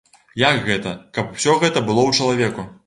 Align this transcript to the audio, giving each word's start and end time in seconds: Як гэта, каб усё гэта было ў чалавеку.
Як 0.43 0.57
гэта, 0.69 0.95
каб 1.19 1.37
усё 1.39 1.57
гэта 1.67 1.87
было 1.91 2.01
ў 2.05 2.11
чалавеку. 2.21 2.71